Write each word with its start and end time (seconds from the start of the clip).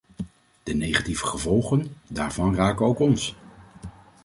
De 0.63 0.73
negatieve 0.73 1.25
gevolgen 1.27 1.95
daarvan 2.07 2.55
raken 2.55 2.85
ook 2.85 2.99
ons. 2.99 3.35